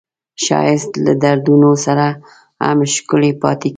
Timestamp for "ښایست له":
0.43-1.13